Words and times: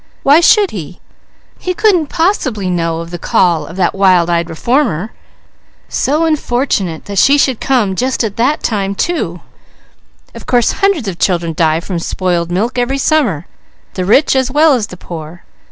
Why 0.23 0.39
should 0.39 0.71
he? 0.71 0.99
He 1.59 1.75
couldn't 1.75 2.07
possibly 2.07 2.71
know 2.71 3.01
of 3.01 3.11
the 3.11 3.19
call 3.19 3.67
of 3.67 3.75
that 3.75 3.93
wild 3.93 4.31
eyed 4.31 4.49
reformer. 4.49 5.11
So 5.89 6.25
unfortunate 6.25 7.05
that 7.05 7.19
she 7.19 7.37
should 7.37 7.59
come 7.61 7.95
just 7.95 8.23
at 8.23 8.35
that 8.37 8.63
time 8.63 8.95
too! 8.95 9.41
Of 10.33 10.47
course 10.47 10.71
hundreds 10.71 11.07
of 11.07 11.19
children 11.19 11.53
die 11.55 11.81
from 11.81 11.99
spoiled 11.99 12.49
milk 12.49 12.79
every 12.79 12.97
summer, 12.97 13.45
the 13.93 14.03
rich 14.03 14.35
as 14.35 14.49
well 14.49 14.73
as 14.73 14.87
the 14.87 14.97
poor. 14.97 15.43